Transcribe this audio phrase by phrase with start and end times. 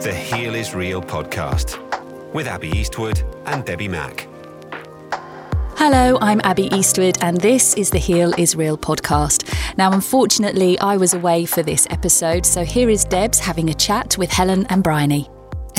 [0.00, 1.76] The Heal is Real podcast
[2.32, 4.28] with Abby Eastwood and Debbie Mack.
[5.74, 9.52] Hello, I'm Abby Eastwood, and this is the Heal is Real podcast.
[9.76, 14.16] Now, unfortunately, I was away for this episode, so here is Debs having a chat
[14.16, 15.28] with Helen and Bryony.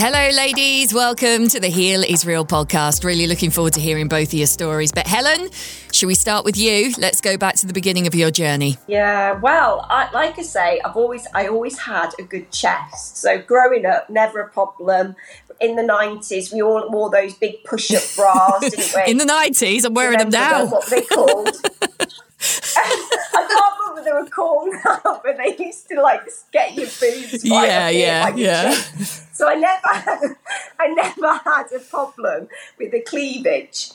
[0.01, 0.93] Hello, ladies.
[0.93, 3.03] Welcome to the Heal is Real podcast.
[3.03, 4.93] Really looking forward to hearing both of your stories.
[4.93, 5.49] But, Helen,
[5.91, 6.93] should we start with you?
[6.97, 8.77] Let's go back to the beginning of your journey.
[8.87, 13.17] Yeah, well, I, like I say, I've always, I always had a good chest.
[13.17, 15.17] So growing up, never a problem.
[15.59, 19.03] In the nineties, we all wore those big push-up bras, didn't we?
[19.11, 20.65] In the nineties, I'm wearing them now.
[20.67, 21.49] What they called?
[22.41, 26.21] I can't remember what they were called now, but they used to like
[26.51, 27.43] get your boobs.
[27.49, 28.71] Right Yeah, yeah, like yeah.
[29.33, 30.19] So I never, had,
[30.79, 33.91] I never had a problem with the cleavage.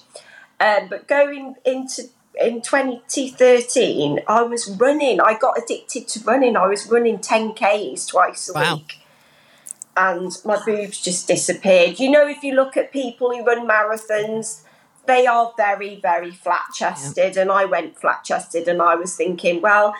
[0.60, 2.04] Um, but going into
[2.40, 5.20] in 2013, I was running.
[5.20, 6.56] I got addicted to running.
[6.56, 8.76] I was running 10k's twice a Wow.
[8.76, 8.98] week,
[9.96, 11.98] and my boobs just disappeared.
[12.00, 14.62] You know, if you look at people who run marathons,
[15.06, 19.60] they are very, very flat chested, and I went flat chested, and I was thinking,
[19.60, 19.94] well,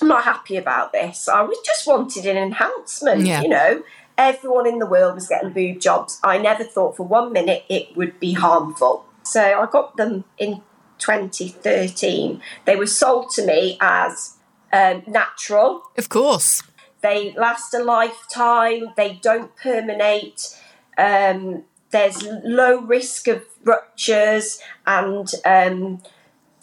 [0.00, 1.28] I'm not happy about this.
[1.28, 3.42] I was just wanted an enhancement, Yeah.
[3.42, 3.82] you know.
[4.18, 6.18] Everyone in the world was getting boob jobs.
[6.24, 9.04] I never thought for one minute it would be harmful.
[9.22, 10.62] So I got them in
[10.98, 12.40] 2013.
[12.64, 14.36] They were sold to me as
[14.72, 15.82] um, natural.
[15.98, 16.62] Of course.
[17.02, 18.92] They last a lifetime.
[18.96, 20.56] They don't permeate.
[20.96, 21.64] Um,
[21.96, 26.02] there's low risk of ruptures and um,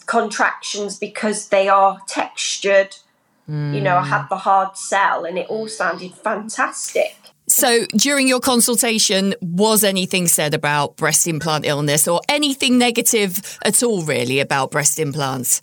[0.06, 2.96] contractions because they are textured.
[3.46, 7.14] You know, I had the hard sell, and it all sounded fantastic.
[7.46, 13.82] So, during your consultation, was anything said about breast implant illness or anything negative at
[13.82, 15.60] all, really, about breast implants?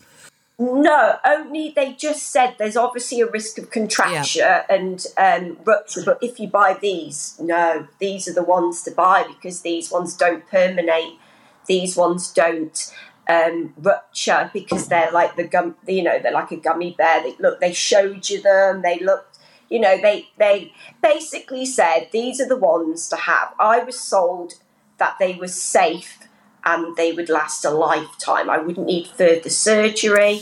[0.61, 6.19] No, only they just said there's obviously a risk of contraction and um, rupture, but
[6.22, 10.47] if you buy these, no, these are the ones to buy because these ones don't
[10.47, 11.17] permeate,
[11.66, 12.94] These ones don't
[13.27, 17.23] um, rupture because they're like the gum, you know, they're like a gummy bear.
[17.23, 18.83] They look, they showed you them.
[18.83, 23.55] They looked, you know, they they basically said these are the ones to have.
[23.59, 24.53] I was sold
[24.99, 26.19] that they were safe
[26.63, 28.49] and they would last a lifetime.
[28.49, 30.41] I wouldn't need further surgery.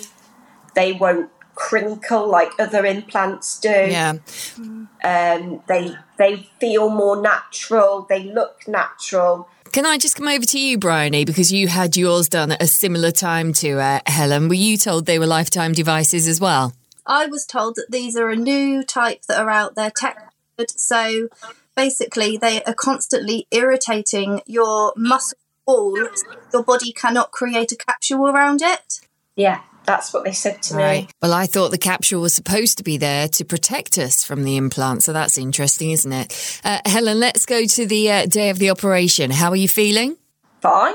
[0.75, 3.69] They won't crinkle like other implants do.
[3.69, 4.13] Yeah.
[5.03, 8.05] Um, they they feel more natural.
[8.09, 9.49] They look natural.
[9.71, 12.65] Can I just come over to you, Bryony, because you had yours done at a
[12.65, 14.47] similar time to uh, Helen?
[14.47, 16.73] Were you told they were lifetime devices as well?
[17.05, 20.33] I was told that these are a new type that are out there tech.
[20.75, 21.29] So
[21.75, 25.37] basically, they are constantly irritating your muscle
[25.69, 26.09] wall.
[26.53, 28.99] Your body cannot create a capsule around it.
[29.35, 31.07] Yeah, that's what they said to me.
[31.21, 34.57] Well, I thought the capsule was supposed to be there to protect us from the
[34.57, 36.61] implant, so that's interesting, isn't it?
[36.63, 39.31] Uh, Helen, let's go to the uh, day of the operation.
[39.31, 40.17] How are you feeling?
[40.61, 40.93] Fine.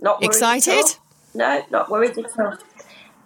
[0.00, 0.72] Not worried Excited?
[0.72, 1.00] At all.
[1.34, 2.58] No, not worried at all.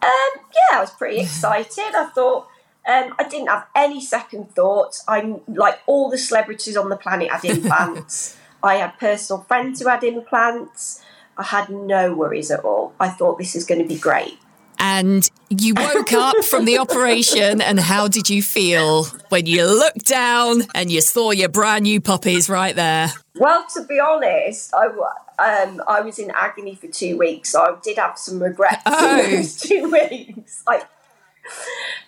[0.00, 1.94] Um, yeah, I was pretty excited.
[1.96, 2.46] I thought
[2.88, 5.04] um, I didn't have any second thoughts.
[5.08, 8.36] I'm like all the celebrities on the planet had implants.
[8.62, 11.02] I had personal friends who had implants.
[11.36, 12.92] I had no worries at all.
[12.98, 14.38] I thought this is going to be great.
[14.80, 20.04] And you woke up from the operation, and how did you feel when you looked
[20.06, 23.08] down and you saw your brand new puppies right there?
[23.34, 27.76] Well, to be honest, I, um, I was in agony for two weeks, so I
[27.82, 29.18] did have some regrets Oh.
[29.20, 30.62] in those two weeks.
[30.64, 30.84] Like,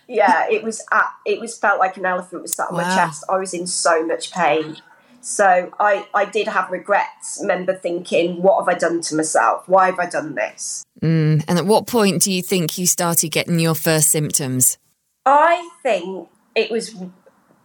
[0.07, 3.23] yeah, it was at, it was felt like an elephant was sat on my chest.
[3.29, 4.77] I was in so much pain,
[5.21, 7.37] So I, I did have regrets.
[7.41, 9.67] Remember thinking, what have I done to myself?
[9.67, 10.83] Why have I done this?
[11.01, 11.43] Mm.
[11.47, 14.77] And at what point do you think you started getting your first symptoms?
[15.25, 16.95] I think it was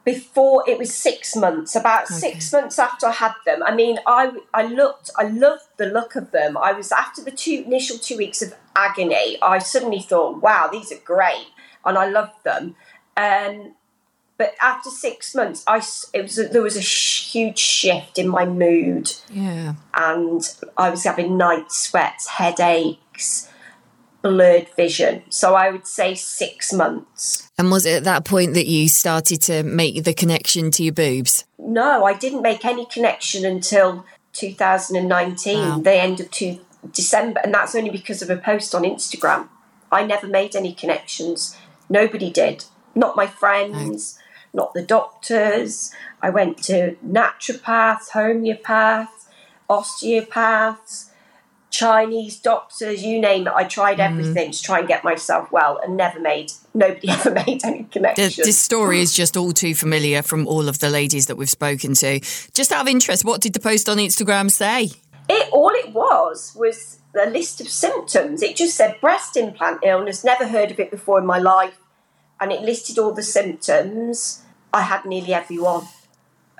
[0.04, 2.14] before it was six months about okay.
[2.14, 6.14] six months after i had them i mean i i looked i loved the look
[6.14, 10.40] of them i was after the two initial two weeks of agony i suddenly thought
[10.40, 11.48] wow these are great
[11.84, 12.76] and i loved them
[13.16, 13.74] um,
[14.38, 15.80] but after six months i
[16.12, 21.04] it was a, there was a huge shift in my mood yeah and i was
[21.04, 23.50] having night sweats headaches
[24.26, 25.22] blurred vision.
[25.28, 27.50] So I would say six months.
[27.58, 30.92] And was it at that point that you started to make the connection to your
[30.92, 31.44] boobs?
[31.58, 35.78] No, I didn't make any connection until 2019, wow.
[35.78, 36.60] the end of two,
[36.92, 37.40] December.
[37.42, 39.48] And that's only because of a post on Instagram.
[39.92, 41.56] I never made any connections.
[41.88, 42.64] Nobody did.
[42.94, 44.18] Not my friends.
[44.52, 45.92] Not the doctors.
[46.22, 49.26] I went to naturopaths, homeopaths,
[49.68, 51.10] osteopaths
[51.76, 53.52] Chinese doctors, you name it.
[53.54, 54.10] I tried mm.
[54.10, 54.56] everything mm.
[54.56, 58.44] to try and get myself well and never made, nobody ever made any connection.
[58.44, 61.94] This story is just all too familiar from all of the ladies that we've spoken
[61.94, 62.20] to.
[62.54, 64.90] Just out of interest, what did the post on Instagram say?
[65.28, 68.42] It All it was was a list of symptoms.
[68.42, 71.78] It just said breast implant illness, never heard of it before in my life.
[72.40, 74.42] And it listed all the symptoms.
[74.72, 75.86] I had nearly every one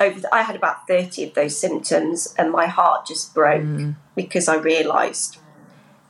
[0.00, 3.96] over the, I had about 30 of those symptoms and my heart just broke mm.
[4.14, 5.38] because I realized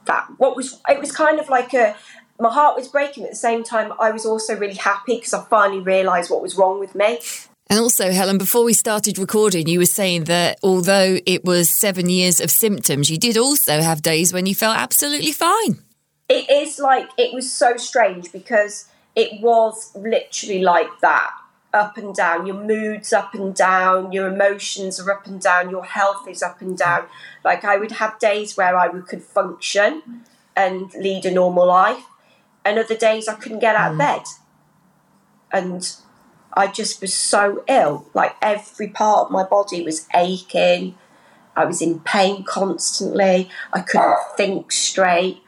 [0.06, 1.96] that what was it was kind of like a
[2.38, 5.42] my heart was breaking at the same time I was also really happy because I
[5.44, 7.18] finally realized what was wrong with me.
[7.68, 12.08] And also, Helen, before we started recording, you were saying that although it was seven
[12.08, 15.80] years of symptoms, you did also have days when you felt absolutely fine.
[16.28, 18.86] It is like, it was so strange because
[19.16, 21.32] it was literally like that
[21.72, 22.46] up and down.
[22.46, 24.12] Your mood's up and down.
[24.12, 25.70] Your emotions are up and down.
[25.70, 27.06] Your health is up and down.
[27.44, 30.24] Like I would have days where I could function
[30.54, 32.04] and lead a normal life,
[32.64, 33.98] and other days I couldn't get out of mm.
[33.98, 34.22] bed.
[35.52, 35.96] And
[36.52, 38.08] I just was so ill.
[38.14, 40.96] Like every part of my body was aching.
[41.54, 43.48] I was in pain constantly.
[43.72, 45.42] I couldn't think straight.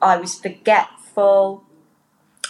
[0.00, 1.64] I was forgetful.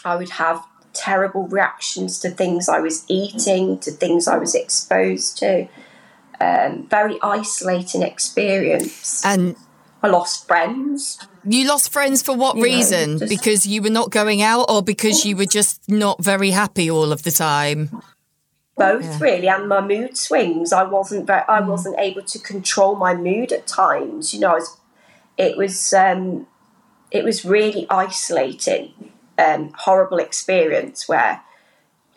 [0.05, 5.39] I would have terrible reactions to things I was eating, to things I was exposed
[5.39, 5.69] to.
[6.41, 9.25] Um, very isolating experience.
[9.25, 9.57] And
[10.03, 11.19] I lost friends.
[11.45, 13.13] You lost friends for what you reason?
[13.15, 16.51] Know, just, because you were not going out, or because you were just not very
[16.51, 18.03] happy all of the time?
[18.77, 19.19] Both yeah.
[19.21, 20.73] really, and my mood swings.
[20.73, 21.67] I wasn't very, I mm.
[21.67, 24.33] wasn't able to control my mood at times.
[24.33, 24.77] You know, was,
[25.37, 26.47] it was um,
[27.11, 31.43] it was really isolating um, horrible experience where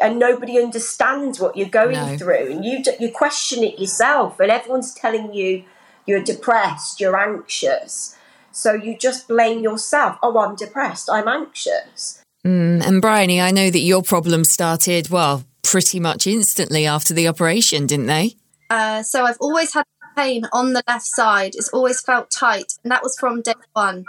[0.01, 2.17] and nobody understands what you're going no.
[2.17, 5.63] through and you you question it yourself and everyone's telling you
[6.05, 8.17] you're depressed you're anxious.
[8.53, 10.17] So you just blame yourself.
[10.23, 12.23] Oh i'm depressed i'm anxious.
[12.45, 17.27] Mm, and bryony i know that your problem started well pretty much instantly after the
[17.27, 18.35] operation didn't they?
[18.69, 19.85] Uh, so i've always had
[20.17, 21.55] pain on the left side.
[21.55, 24.05] It's always felt tight and that was from day one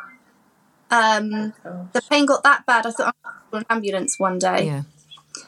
[0.93, 1.55] um,
[1.93, 2.87] the pain got that bad.
[2.87, 4.67] I thought I'm going to an ambulance one day.
[4.67, 4.83] Yeah.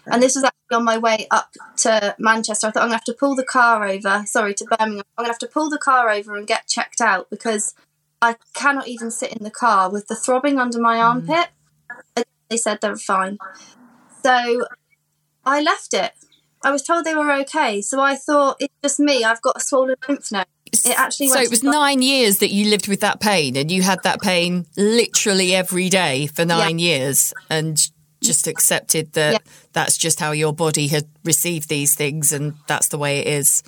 [0.07, 2.69] And this was actually on my way up to Manchester.
[2.69, 4.25] I thought I'm going to have to pull the car over.
[4.27, 5.05] Sorry, to Birmingham.
[5.19, 7.75] I'm going to have to pull the car over and get checked out because
[8.23, 11.05] I cannot even sit in the car with the throbbing under my mm.
[11.05, 11.51] armpit.
[12.49, 13.37] They said they were fine.
[14.23, 14.67] So
[15.45, 16.13] I left it.
[16.63, 17.83] I was told they were okay.
[17.83, 19.25] So I thought it's just me.
[19.25, 20.47] I've got a swollen lymph node.
[20.85, 23.83] It actually so it was nine years that you lived with that pain, and you
[23.83, 26.97] had that pain literally every day for nine yeah.
[26.97, 27.81] years, and
[28.23, 29.39] just accepted that yeah.
[29.73, 33.63] that's just how your body had received these things, and that's the way it is.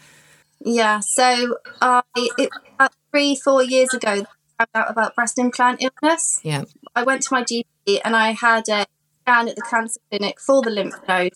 [0.61, 1.01] Yeah.
[1.01, 4.27] So I it, about three, four years ago,
[4.59, 6.41] I found out about breast implant illness.
[6.43, 6.65] Yeah.
[6.95, 8.87] I went to my GP and I had a
[9.23, 11.33] scan at the cancer clinic for the lymph node,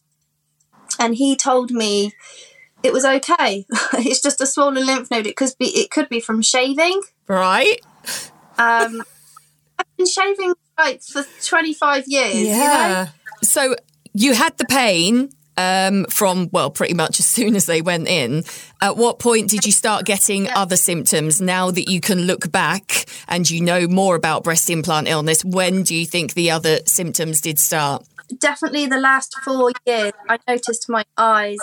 [0.99, 2.13] and he told me
[2.83, 3.67] it was okay.
[3.95, 5.27] it's just a swollen lymph node.
[5.27, 7.01] It could be it could be from shaving.
[7.29, 7.81] Right.
[8.59, 9.03] Um,
[9.79, 12.35] I've been shaving like for twenty five years.
[12.35, 12.89] Yeah.
[12.89, 13.11] You know?
[13.43, 13.77] So
[14.13, 18.45] you had the pain um, from well, pretty much as soon as they went in.
[18.81, 21.41] At what point did you start getting other symptoms?
[21.41, 25.83] Now that you can look back and you know more about breast implant illness, when
[25.83, 28.07] do you think the other symptoms did start?
[28.39, 30.13] Definitely the last four years.
[30.29, 31.59] I noticed my eyes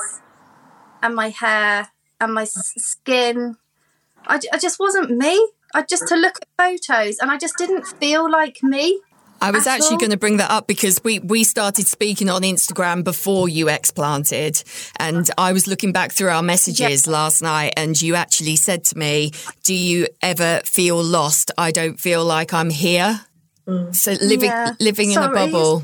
[1.01, 1.89] and my hair
[2.19, 3.55] and my skin.
[4.25, 5.49] I, I just wasn't me.
[5.73, 9.01] I just to look at photos and I just didn't feel like me.
[9.39, 9.97] I was at actually all.
[9.99, 14.63] going to bring that up because we, we started speaking on Instagram before you explanted.
[14.99, 18.97] And I was looking back through our messages last night, and you actually said to
[18.97, 19.31] me,
[19.63, 21.51] Do you ever feel lost?
[21.55, 23.21] I don't feel like I'm here.
[23.67, 23.95] Mm.
[23.95, 24.73] So living Yeah.
[24.79, 25.35] living in a Sorry.
[25.35, 25.83] bubble.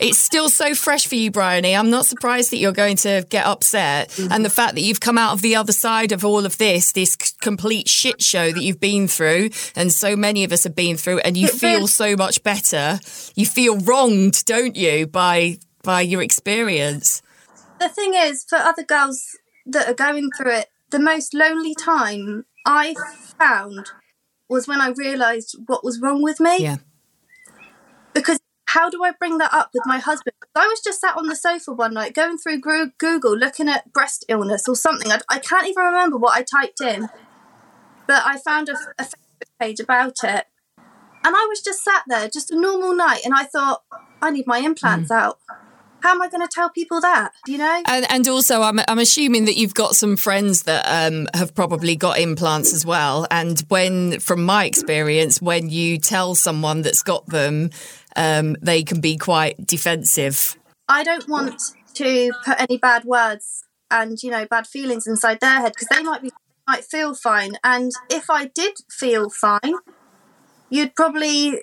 [0.00, 1.74] It's still so fresh for you, Bryony.
[1.74, 4.10] I'm not surprised that you're going to get upset.
[4.10, 4.32] Mm-hmm.
[4.32, 6.92] And the fact that you've come out of the other side of all of this,
[6.92, 10.96] this complete shit show that you've been through, and so many of us have been
[10.96, 12.98] through, and you feel so much better.
[13.34, 17.22] You feel wronged, don't you, by by your experience?
[17.78, 22.44] the thing is, for other girls that are going through it, the most lonely time
[22.66, 22.94] I
[23.38, 23.90] found
[24.48, 26.58] was when I realised what was wrong with me.
[26.58, 26.76] Yeah.
[28.74, 30.34] How do I bring that up with my husband?
[30.56, 34.24] I was just sat on the sofa one night going through Google looking at breast
[34.28, 35.12] illness or something.
[35.12, 37.08] I, I can't even remember what I typed in,
[38.08, 40.46] but I found a, a Facebook page about it.
[40.76, 43.84] And I was just sat there, just a normal night, and I thought,
[44.20, 45.38] I need my implants out.
[46.02, 47.30] How am I going to tell people that?
[47.46, 47.82] You know?
[47.86, 51.96] And, and also, I'm, I'm assuming that you've got some friends that um, have probably
[51.96, 53.26] got implants as well.
[53.30, 57.70] And when, from my experience, when you tell someone that's got them,
[58.16, 60.56] um, they can be quite defensive.
[60.88, 61.60] I don't want
[61.94, 66.02] to put any bad words and you know bad feelings inside their head because they
[66.02, 66.30] might be
[66.66, 69.74] might feel fine and if I did feel fine
[70.70, 71.60] you'd probably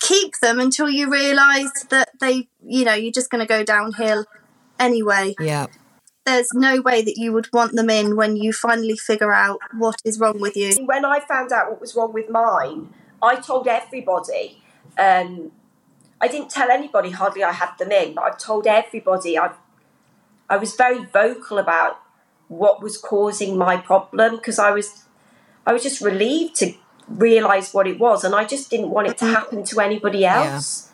[0.00, 4.24] keep them until you realized that they you know you're just going to go downhill
[4.80, 5.66] anyway Yeah.
[6.24, 9.96] there's no way that you would want them in when you finally figure out what
[10.04, 13.66] is wrong with you when I found out what was wrong with mine, I told
[13.68, 14.62] everybody.
[14.96, 15.52] Um,
[16.20, 19.38] I didn't tell anybody hardly I had them in, but I've told everybody.
[19.38, 19.52] I
[20.48, 22.00] I was very vocal about
[22.48, 25.04] what was causing my problem because I was
[25.66, 26.74] I was just relieved to
[27.08, 29.34] realise what it was, and I just didn't want it to mm-hmm.
[29.34, 30.90] happen to anybody else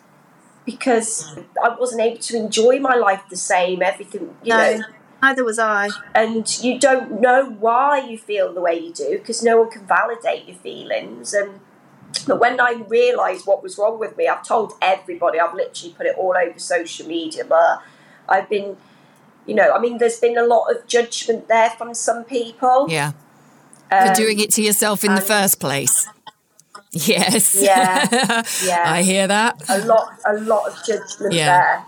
[0.65, 3.81] because I wasn't able to enjoy my life the same.
[3.81, 4.83] Everything, you no know
[5.21, 9.41] neither was I and you don't know why you feel the way you do because
[9.41, 11.59] no one can validate your feelings and
[12.27, 15.39] but when I realised what was wrong with me, I've told everybody.
[15.39, 17.43] I've literally put it all over social media.
[17.45, 17.81] But
[18.29, 18.77] I've been,
[19.45, 22.87] you know, I mean, there's been a lot of judgment there from some people.
[22.89, 23.11] Yeah.
[23.91, 26.07] Um, For doing it to yourself in the first place.
[26.91, 27.55] Yes.
[27.59, 28.07] Yeah,
[28.63, 28.83] yeah.
[28.85, 29.61] I hear that.
[29.69, 31.45] a lot a lot of judgment Yeah.
[31.59, 31.85] there.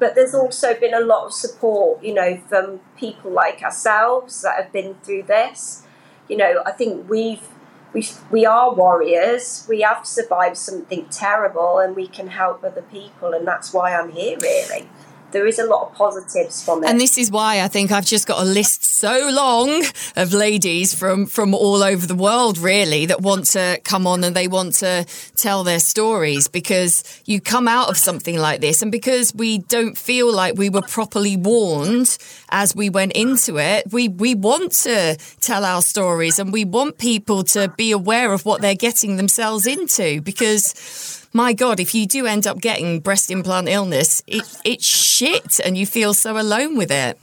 [0.00, 4.56] But there's also been a lot of support, you know, from people like ourselves that
[4.56, 5.82] have been through this.
[6.28, 7.46] You know, I think we've
[7.94, 9.64] we we are warriors.
[9.68, 14.10] We have survived something terrible, and we can help other people, and that's why I'm
[14.10, 14.36] here.
[14.38, 14.88] Really,
[15.34, 16.88] there is a lot of positives from it.
[16.88, 19.82] And this is why I think I've just got a list so long
[20.16, 24.34] of ladies from from all over the world, really, that want to come on and
[24.34, 25.04] they want to
[25.36, 29.98] tell their stories because you come out of something like this, and because we don't
[29.98, 32.16] feel like we were properly warned
[32.50, 36.96] as we went into it, we we want to tell our stories and we want
[36.98, 42.06] people to be aware of what they're getting themselves into because my God, if you
[42.06, 46.76] do end up getting breast implant illness, it, it's shit and you feel so alone
[46.78, 47.18] with it.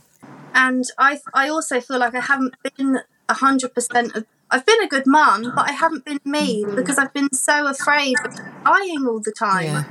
[0.54, 3.00] and I I also feel like I haven't been
[3.30, 6.98] a hundred percent of I've been a good mum, but I haven't been me because
[6.98, 9.64] I've been so afraid of dying all the time.
[9.64, 9.84] Yeah.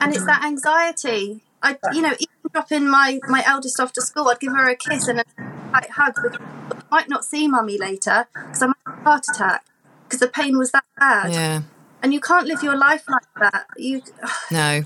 [0.00, 1.40] And it's that anxiety.
[1.62, 4.74] I you know, even dropping my, my eldest off to school, I'd give her a
[4.74, 5.24] kiss and a
[5.72, 9.24] tight hug because I might not see mummy later because I might have a heart
[9.32, 9.64] attack
[10.04, 11.32] because the pain was that bad.
[11.32, 11.62] Yeah.
[12.02, 13.66] And you can't live your life like that.
[13.76, 14.02] You
[14.50, 14.82] No.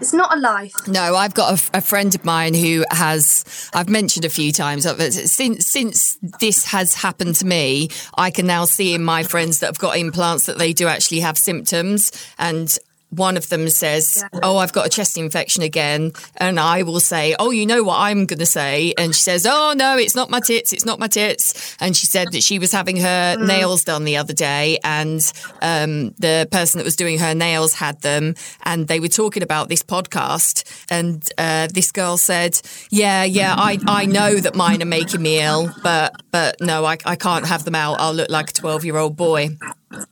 [0.00, 0.74] it's not a life.
[0.86, 3.70] No, I've got a, a friend of mine who has.
[3.74, 4.84] I've mentioned a few times
[5.30, 9.66] since since this has happened to me, I can now see in my friends that
[9.66, 12.78] have got implants that they do actually have symptoms, and
[13.12, 17.36] one of them says, "Oh, I've got a chest infection again," and I will say,
[17.38, 20.30] "Oh, you know what I'm going to say?" And she says, "Oh no, it's not
[20.30, 23.84] my tits, it's not my tits." And she said that she was having her nails
[23.84, 25.20] done the other day, and
[25.60, 29.68] um, the person that was doing her nails had them, and they were talking about
[29.68, 34.86] this podcast, and uh, this girl said, "Yeah, yeah, I I know that mine are
[34.86, 38.00] making me ill, but but no, I I can't have them out.
[38.00, 39.56] I'll look like a twelve year old boy."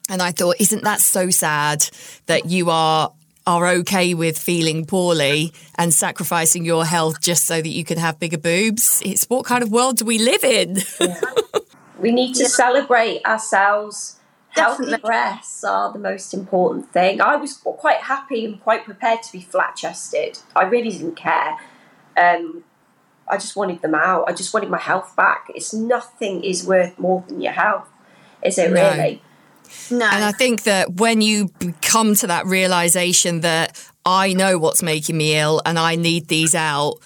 [0.09, 1.87] And I thought, isn't that so sad
[2.27, 3.13] that you are
[3.47, 8.19] are okay with feeling poorly and sacrificing your health just so that you can have
[8.21, 9.03] bigger boobs?
[9.05, 10.79] It's what kind of world do we live in?
[11.99, 14.17] we need to celebrate ourselves.
[14.51, 15.07] Healthy Definitely.
[15.09, 17.21] breasts are the most important thing.
[17.21, 20.41] I was quite happy and quite prepared to be flat chested.
[20.57, 21.57] I really didn't care.
[22.17, 22.65] Um,
[23.31, 24.25] I just wanted them out.
[24.29, 25.47] I just wanted my health back.
[25.55, 27.89] It's nothing is worth more than your health,
[28.43, 28.91] is it No.
[28.91, 29.23] really?
[29.91, 30.07] No.
[30.07, 31.51] And I think that when you
[31.83, 36.55] come to that realization that I know what's making me ill and I need these
[36.55, 37.01] out,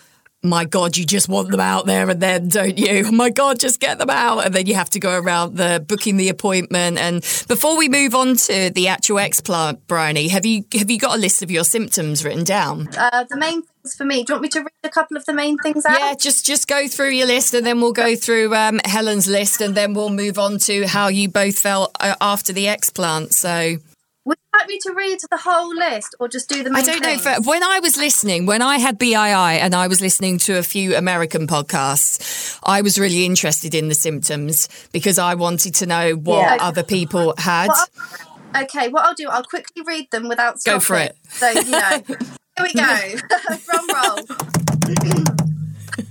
[0.45, 3.11] my God, you just want them out there and then, don't you?
[3.13, 4.45] My God, just get them out.
[4.45, 6.99] And then you have to go around the booking the appointment.
[6.99, 11.17] And before we move on to the actual explant, Bryony, have you have you got
[11.17, 12.89] a list of your symptoms written down?
[12.97, 14.23] Uh, the main things for me.
[14.23, 15.99] Do you want me to read a couple of the main things out?
[15.99, 19.63] Yeah, just just go through your list and then we'll go through um, Helen's list
[19.63, 23.33] and then we'll move on to how you both felt uh, after the explant.
[23.33, 23.79] So
[24.27, 26.87] Would you like me to read the whole list or just do the main I
[26.87, 27.09] don't know.
[27.19, 27.23] things?
[27.23, 30.63] For, when I was listening, when I had BII and I was listening to a
[30.63, 36.13] few American podcasts, I was really interested in the symptoms because I wanted to know
[36.13, 36.57] what Yeah.
[36.61, 37.69] other people had.
[37.71, 41.17] I'll- okay, what I'll do, I'll quickly read them without Go for it.
[41.29, 43.15] So, you know, here we go.
[43.67, 44.19] Drum roll.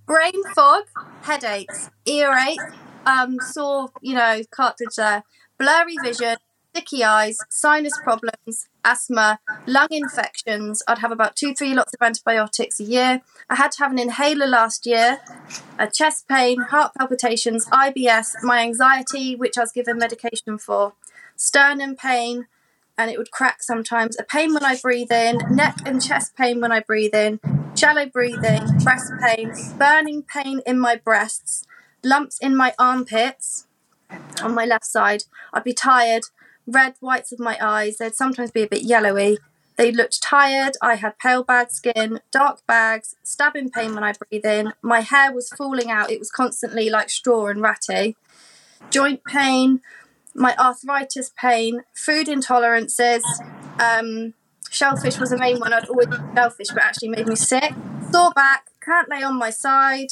[0.06, 0.82] Brain fog,
[1.22, 2.58] headaches, earache,
[3.06, 5.22] um, sore, you know, cartilage there,
[5.62, 6.36] blurry vision,
[6.74, 10.82] sticky eyes, sinus problems, asthma, lung infections.
[10.88, 13.22] I'd have about two, three lots of antibiotics a year.
[13.48, 15.20] I had to have an inhaler last year,
[15.78, 20.94] a chest pain, heart palpitations, IBS, my anxiety, which I was given medication for,
[21.36, 22.48] sternum pain,
[22.98, 26.60] and it would crack sometimes, a pain when I breathe in, neck and chest pain
[26.60, 27.38] when I breathe in,
[27.76, 31.64] shallow breathing, breast pain, burning pain in my breasts,
[32.02, 33.68] lumps in my armpits
[34.42, 35.24] on my left side.
[35.52, 36.24] I'd be tired,
[36.66, 39.38] red whites of my eyes, they'd sometimes be a bit yellowy.
[39.76, 44.44] They looked tired, I had pale bad skin, dark bags, stabbing pain when I breathe
[44.44, 48.16] in, my hair was falling out, it was constantly like straw and ratty,
[48.90, 49.80] joint pain,
[50.34, 53.22] my arthritis pain, food intolerances.
[53.80, 54.34] Um,
[54.70, 55.72] shellfish was the main one.
[55.72, 57.74] I'd always eat shellfish, but actually made me sick.
[58.10, 60.08] Sore back, can't lay on my side.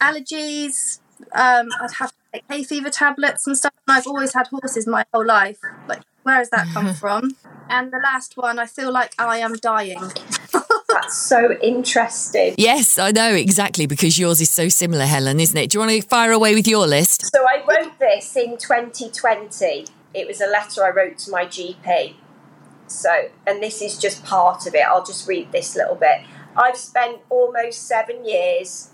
[0.00, 1.00] Allergies.
[1.32, 3.72] Um, I'd have to take hay fever tablets and stuff.
[3.86, 5.58] And I've always had horses my whole life.
[5.88, 7.36] Like, where has that come from?
[7.68, 10.00] And the last one, I feel like I am dying.
[10.88, 12.54] That's so interesting.
[12.58, 15.70] Yes, I know exactly because yours is so similar, Helen, isn't it?
[15.70, 17.30] Do you want to fire away with your list?
[17.32, 19.86] So I wrote this in 2020.
[20.12, 22.14] It was a letter I wrote to my GP.
[22.88, 24.84] So, and this is just part of it.
[24.84, 26.22] I'll just read this little bit.
[26.56, 28.90] I've spent almost seven years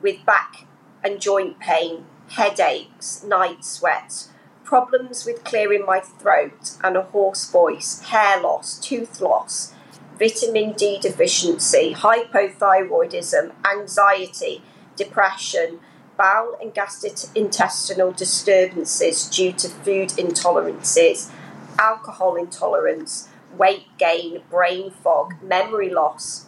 [0.00, 0.66] with back
[1.02, 4.30] and joint pain, headaches, night sweats,
[4.64, 9.74] problems with clearing my throat and a hoarse voice, hair loss, tooth loss,
[10.18, 14.62] vitamin D deficiency, hypothyroidism, anxiety,
[14.96, 15.80] depression,
[16.16, 21.30] bowel and gastrointestinal disturbances due to food intolerances,
[21.78, 26.46] alcohol intolerance, weight gain, brain fog, memory loss,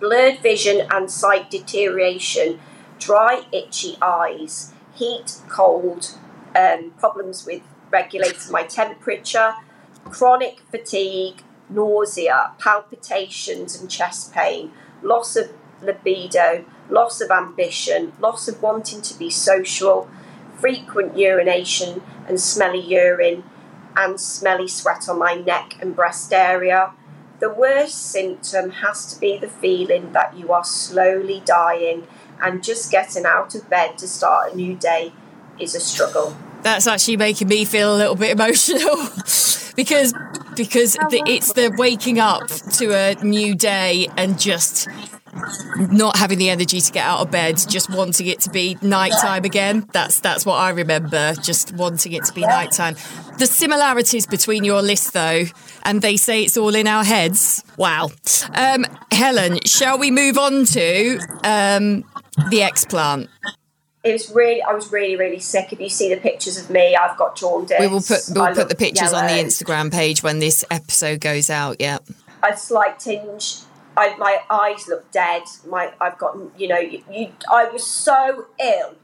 [0.00, 2.58] blurred vision and sight deterioration,
[2.98, 6.14] dry, itchy eyes, heat, cold,
[6.56, 9.54] um, problems with regulating my temperature,
[10.04, 18.60] chronic fatigue, nausea, palpitations and chest pain, loss of libido, loss of ambition, loss of
[18.62, 20.08] wanting to be social,
[20.58, 23.44] frequent urination and smelly urine,
[23.96, 26.92] and smelly sweat on my neck and breast area.
[27.40, 32.06] The worst symptom has to be the feeling that you are slowly dying
[32.42, 35.12] and just getting out of bed to start a new day
[35.58, 36.36] is a struggle.
[36.62, 38.96] That's actually making me feel a little bit emotional
[39.76, 40.12] because
[40.56, 44.88] because the, it's the waking up to a new day and just
[45.76, 49.44] not having the energy to get out of bed, just wanting it to be nighttime
[49.44, 49.86] again.
[49.92, 52.96] That's that's what I remember, just wanting it to be nighttime.
[53.38, 55.44] The similarities between your list, though,
[55.84, 57.62] and they say it's all in our heads.
[57.76, 58.10] Wow.
[58.54, 62.04] Um, Helen, shall we move on to um,
[62.50, 63.28] the explant?
[64.04, 65.72] It was really, I was really, really sick.
[65.72, 67.78] If you see the pictures of me, I've got jaundice.
[67.80, 69.32] We will put we'll put the pictures on the.
[69.32, 71.76] Instagram page when this episode goes out.
[71.80, 71.98] Yeah.
[72.42, 73.58] a slight tinge.
[73.96, 75.42] I, my eyes look dead.
[75.66, 78.94] My I've got you know you, you I was so ill.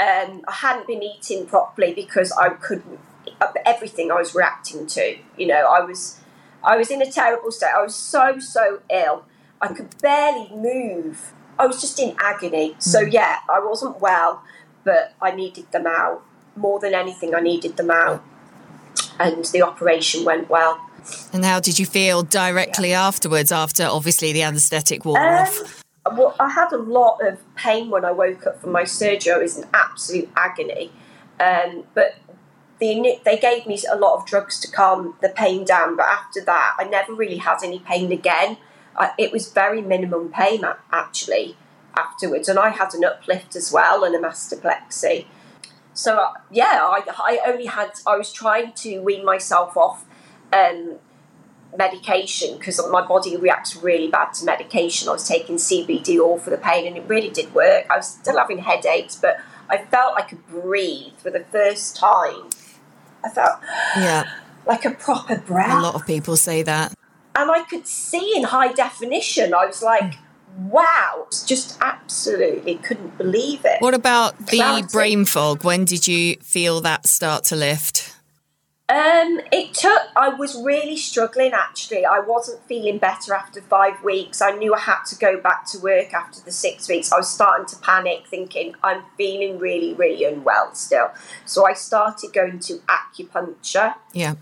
[0.00, 2.98] Um, I hadn't been eating properly because I couldn't
[3.64, 5.16] everything I was reacting to.
[5.38, 6.18] You know I was
[6.64, 7.70] I was in a terrible state.
[7.76, 9.24] I was so so ill.
[9.60, 11.32] I could barely move.
[11.62, 12.74] I was just in agony.
[12.80, 14.42] So yeah, I wasn't well,
[14.82, 16.24] but I needed them out
[16.56, 17.36] more than anything.
[17.36, 18.22] I needed them out,
[19.20, 20.80] and the operation went well.
[21.32, 23.52] And how did you feel directly afterwards?
[23.52, 25.84] After obviously the anaesthetic wore off.
[26.04, 29.32] Um, well, I had a lot of pain when I woke up from my surgery.
[29.32, 30.90] I was in absolute agony.
[31.38, 32.16] Um, but
[32.80, 35.96] the, they gave me a lot of drugs to calm the pain down.
[35.96, 38.56] But after that, I never really had any pain again.
[38.96, 41.56] I, it was very minimum pain a- actually
[41.96, 42.48] afterwards.
[42.48, 45.26] And I had an uplift as well and a mastoplexy.
[45.94, 50.04] so uh, yeah, I, I only had I was trying to wean myself off
[50.52, 50.96] um,
[51.76, 55.08] medication because my body reacts really bad to medication.
[55.08, 57.86] I was taking CBD all for the pain, and it really did work.
[57.90, 62.50] I was still having headaches, but I felt I could breathe for the first time.
[63.24, 63.58] I felt
[63.96, 64.24] Yeah.
[64.66, 66.92] like a proper breath, A lot of people say that.
[67.34, 69.54] And I could see in high definition.
[69.54, 70.14] I was like,
[70.56, 73.80] "Wow!" Just absolutely couldn't believe it.
[73.80, 75.64] What about the brain fog?
[75.64, 78.12] When did you feel that start to lift?
[78.92, 80.02] Um, it took.
[80.16, 81.52] I was really struggling.
[81.54, 84.42] Actually, I wasn't feeling better after five weeks.
[84.42, 87.10] I knew I had to go back to work after the six weeks.
[87.10, 91.10] I was starting to panic, thinking I'm feeling really, really unwell still.
[91.46, 94.34] So I started going to acupuncture, Yeah.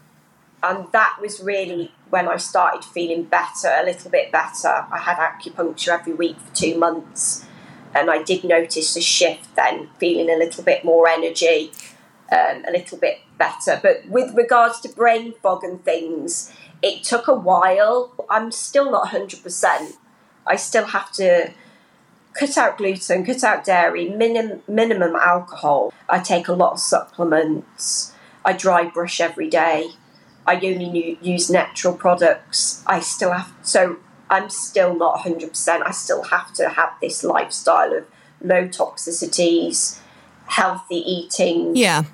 [0.62, 4.86] And that was really when I started feeling better, a little bit better.
[4.90, 7.46] I had acupuncture every week for two months,
[7.94, 11.72] and I did notice a shift then, feeling a little bit more energy,
[12.30, 13.78] um, a little bit better.
[13.82, 18.12] But with regards to brain fog and things, it took a while.
[18.28, 19.92] I'm still not 100%.
[20.46, 21.52] I still have to
[22.34, 25.92] cut out gluten, cut out dairy, minim- minimum alcohol.
[26.08, 28.14] I take a lot of supplements.
[28.44, 29.90] I dry brush every day.
[30.46, 32.82] I only nu- use natural products.
[32.86, 33.96] I still have so
[34.28, 35.82] I'm still not 100%.
[35.84, 38.04] I still have to have this lifestyle of
[38.40, 39.98] low toxicities,
[40.46, 42.04] healthy eating Yeah.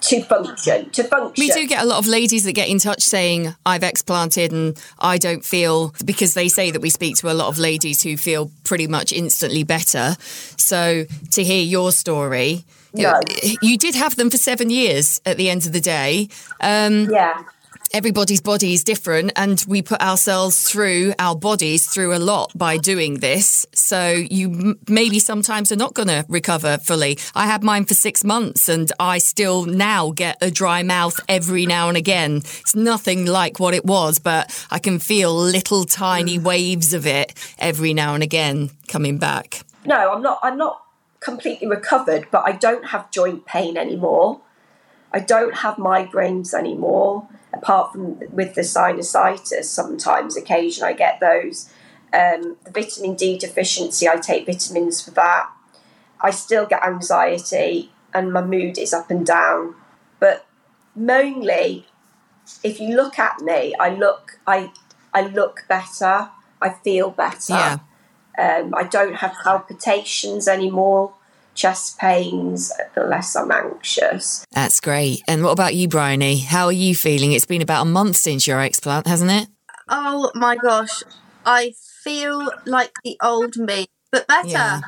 [0.00, 0.90] to function.
[0.90, 1.34] To function.
[1.42, 4.76] We do get a lot of ladies that get in touch saying, I've explanted and
[4.98, 8.16] I don't feel, because they say that we speak to a lot of ladies who
[8.16, 10.16] feel pretty much instantly better.
[10.56, 13.20] So to hear your story, No.
[13.62, 16.28] you did have them for seven years at the end of the day.
[16.60, 17.42] Um, yeah.
[17.94, 22.76] everybody's body is different and we put ourselves through our bodies through a lot by
[22.76, 27.62] doing this so you m- maybe sometimes are not going to recover fully i had
[27.62, 31.96] mine for six months and i still now get a dry mouth every now and
[31.96, 37.06] again it's nothing like what it was but i can feel little tiny waves of
[37.06, 40.82] it every now and again coming back No, I'm not I'm not
[41.20, 44.40] completely recovered, but I don't have joint pain anymore.
[45.12, 49.64] I don't have migraines anymore, apart from with the sinusitis.
[49.64, 51.72] Sometimes, occasion, I get those.
[52.12, 55.50] Um, the vitamin D deficiency, I take vitamins for that.
[56.20, 59.74] I still get anxiety, and my mood is up and down.
[60.20, 60.46] But
[60.94, 61.86] mainly,
[62.62, 64.72] if you look at me, I look I
[65.14, 66.30] I look better.
[66.60, 67.52] I feel better.
[67.52, 67.78] yeah
[68.38, 71.12] Um, I don't have palpitations anymore,
[71.54, 74.46] chest pains, unless I'm anxious.
[74.52, 75.22] that's great.
[75.26, 76.38] And what about you bryony?
[76.38, 77.32] How are you feeling?
[77.32, 79.48] It's been about a month since your explant hasn't it?
[79.88, 81.02] Oh my gosh,
[81.44, 81.72] I
[82.04, 84.48] feel like the old me, but better.
[84.48, 84.80] Yeah.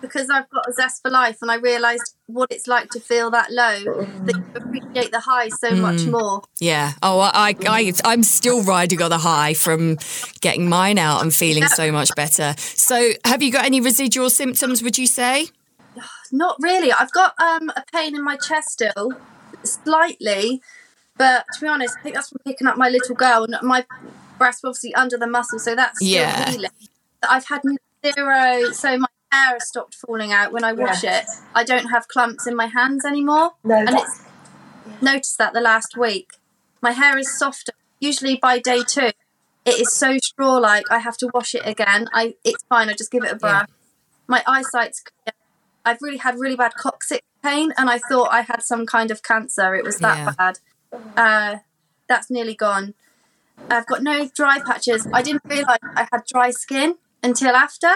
[0.00, 3.30] Because I've got a zest for life and I realised what it's like to feel
[3.30, 3.78] that low,
[4.26, 6.10] that you appreciate the high so much Mm.
[6.12, 6.42] more.
[6.60, 6.92] Yeah.
[7.02, 9.96] Oh, I, I, I'm still riding on the high from
[10.40, 12.54] getting mine out and feeling so much better.
[12.58, 14.82] So, have you got any residual symptoms?
[14.82, 15.48] Would you say?
[16.32, 16.92] Not really.
[16.92, 19.12] I've got um, a pain in my chest still,
[19.64, 20.60] slightly,
[21.16, 23.86] but to be honest, I think that's from picking up my little girl and my
[24.38, 26.50] breast obviously under the muscle, so that's Yeah.
[26.50, 26.70] healing.
[27.28, 27.62] I've had
[28.04, 31.18] zero, so my hair has stopped falling out when I wash Yeah.
[31.20, 31.26] it.
[31.54, 34.22] I don't have clumps in my hands anymore, No, and it's
[35.00, 36.28] noticed that the last week.
[36.80, 37.72] My hair is softer.
[38.00, 39.10] Usually by day two,
[39.64, 40.84] it is so straw-like.
[40.90, 42.08] I have to wash it again.
[42.12, 42.88] I it's fine.
[42.88, 43.68] I just give it a brush.
[44.28, 45.34] My eyesight's clear.
[45.84, 49.22] I've really had really bad coccyx pain, and I thought I had some kind of
[49.22, 49.74] cancer.
[49.74, 50.32] It was that Yeah.
[50.36, 50.58] bad.
[51.16, 51.58] Uh,
[52.08, 52.94] that's nearly gone.
[53.70, 55.06] I've got no dry patches.
[55.12, 57.92] I didn't realise I had dry skin until after.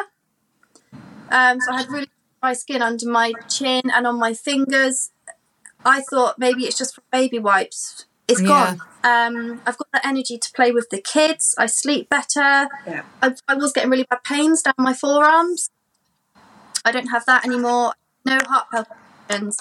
[1.30, 2.08] Um, so I had really
[2.42, 5.10] dry skin under my chin and on my fingers.
[5.84, 8.04] I thought maybe it's just from baby wipes.
[8.28, 8.76] It's Yeah.
[8.76, 8.80] gone.
[9.02, 11.54] Um, I've got the energy to play with the kids.
[11.58, 12.68] I sleep better.
[12.86, 13.02] Yeah.
[13.22, 15.70] I, I was getting really bad pains down my forearms.
[16.84, 17.94] I don't have that anymore.
[18.24, 19.58] No heart palpitations,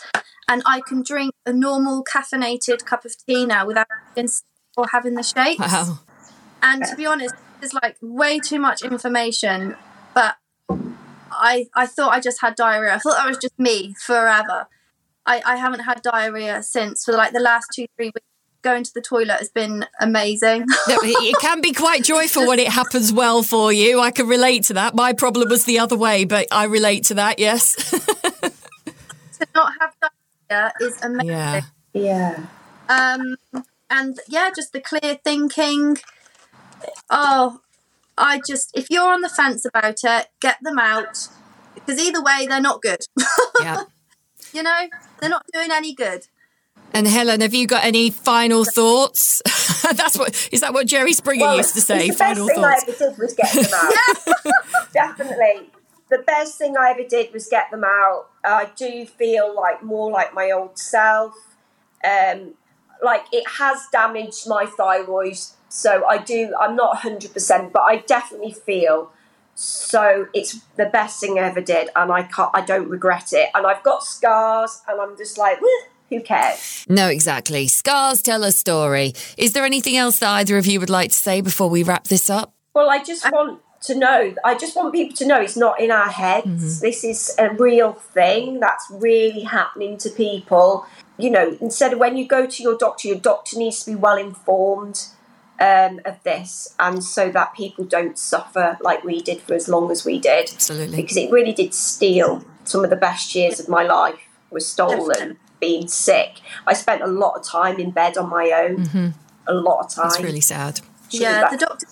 [0.49, 3.87] and I can drink a normal caffeinated cup of tea now without
[4.75, 5.59] or having the shakes.
[5.59, 5.99] Wow.
[6.61, 9.75] And to be honest, it's like way too much information.
[11.29, 12.93] But I I thought I just had diarrhea.
[12.93, 14.67] I thought that was just me forever.
[15.25, 18.25] I, I haven't had diarrhea since for like the last two three weeks.
[18.61, 20.65] Going to the toilet has been amazing.
[20.87, 24.01] it can be quite joyful when it happens well for you.
[24.01, 24.93] I can relate to that.
[24.95, 27.39] My problem was the other way, but I relate to that.
[27.39, 27.75] Yes.
[29.39, 29.93] to not have
[30.49, 31.29] diarrhea is amazing.
[31.29, 31.61] yeah.
[31.93, 32.45] yeah.
[32.89, 33.37] um
[33.89, 35.97] and yeah just the clear thinking
[37.09, 37.61] oh
[38.19, 41.27] i just if you're on the fence about it get them out
[41.73, 42.99] because either way they're not good
[43.61, 43.83] Yeah.
[44.53, 44.87] you know
[45.19, 46.27] they're not doing any good.
[46.91, 49.41] And Helen, have you got any final thoughts?
[49.93, 52.09] That's what is that what Jerry Springer Well, used to say?
[52.09, 52.83] The Final best thing thoughts.
[52.87, 54.93] I ever did was get them out.
[54.93, 55.69] Definitely.
[56.09, 58.29] The best thing I ever did was get them out.
[58.43, 61.35] I do feel like more like my old self.
[62.03, 62.55] Um,
[63.03, 65.37] like it has damaged my thyroid,
[65.69, 66.53] so I do.
[66.59, 69.11] I'm not 100, percent but I definitely feel
[69.55, 70.27] so.
[70.33, 72.51] It's the best thing I ever did, and I can't.
[72.53, 73.49] I don't regret it.
[73.53, 76.85] And I've got scars, and I'm just like, "Whew, who cares?
[76.89, 77.67] No, exactly.
[77.67, 79.13] Scars tell a story.
[79.37, 82.07] Is there anything else that either of you would like to say before we wrap
[82.07, 82.53] this up?
[82.73, 85.79] Well, I just uh, want to know, I just want people to know it's not
[85.79, 86.47] in our heads.
[86.47, 86.85] Mm-hmm.
[86.85, 90.85] This is a real thing that's really happening to people.
[91.17, 93.95] You know, instead of when you go to your doctor, your doctor needs to be
[93.95, 95.07] well informed
[95.59, 99.91] um, of this, and so that people don't suffer like we did for as long
[99.91, 100.51] as we did.
[100.53, 100.97] Absolutely.
[100.97, 104.19] Because it really did steal some of the best years of my life,
[104.51, 106.39] was stolen, being sick.
[106.65, 109.13] I spent a lot of time in bed on my own,
[109.47, 110.07] a lot of time.
[110.07, 110.81] It's really sad.
[111.09, 111.87] Yeah, the doctor.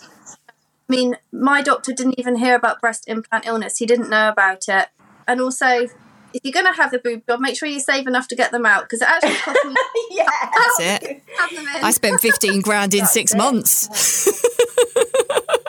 [0.90, 3.78] I mean, my doctor didn't even hear about breast implant illness.
[3.80, 4.88] He didn't know about it.
[5.28, 5.90] And also,
[6.38, 8.52] if you're going to have the boob job, make sure you save enough to get
[8.52, 9.76] them out because it actually costs me
[10.12, 10.26] yeah.
[10.30, 11.22] That's it.
[11.38, 11.84] have them in.
[11.84, 13.38] I spent 15 grand in six it.
[13.38, 14.44] months.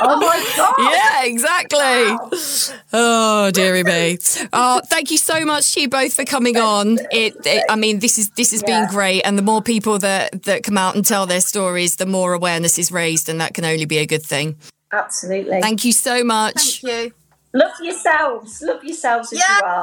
[0.00, 0.74] Oh my god!
[0.78, 2.78] Yeah, exactly.
[2.92, 4.16] Oh, dearie me.
[4.52, 6.98] Oh, thank you so much to you both for coming on.
[7.10, 10.44] It, it I mean, this is this has been great, and the more people that
[10.44, 13.64] that come out and tell their stories, the more awareness is raised, and that can
[13.64, 14.56] only be a good thing.
[14.92, 15.60] Absolutely.
[15.60, 16.80] Thank you so much.
[16.80, 17.12] Thank you.
[17.54, 18.62] Love yourselves.
[18.62, 19.58] Love yourselves as Yeah.
[19.58, 19.82] you are.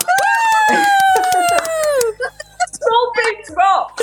[2.71, 3.99] Small boobs rock.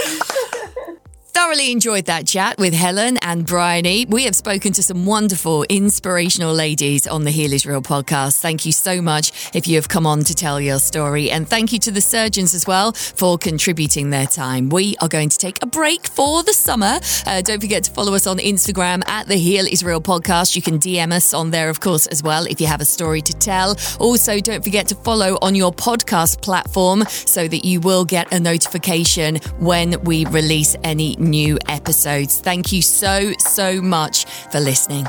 [1.35, 4.05] Thoroughly enjoyed that chat with Helen and Bryony.
[4.05, 8.43] We have spoken to some wonderful, inspirational ladies on the Heal is Real podcast.
[8.43, 11.31] Thank you so much if you have come on to tell your story.
[11.31, 14.69] And thank you to the surgeons as well for contributing their time.
[14.69, 17.01] We are going to take a break for the summer.
[17.27, 20.55] Uh, don't forget to follow us on Instagram at the Heal is Real podcast.
[20.55, 23.23] You can DM us on there, of course, as well if you have a story
[23.23, 23.75] to tell.
[23.99, 28.39] Also, don't forget to follow on your podcast platform so that you will get a
[28.39, 32.41] notification when we release any new episodes.
[32.41, 35.07] Thank you so, so much for listening.